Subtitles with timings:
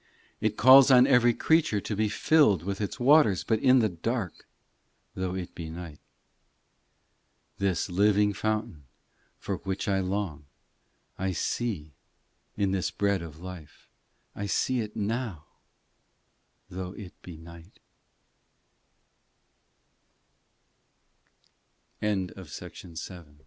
[0.41, 3.89] IX It calls on every creature to be filled With its waters, but in the
[3.89, 4.47] dark,
[5.13, 5.99] Though it be night.
[5.99, 8.85] x This living fountain
[9.37, 10.45] for which I long
[11.19, 11.93] I see
[12.57, 13.91] in this Bread of life,
[14.35, 15.45] I see it now,
[16.67, 16.95] Tho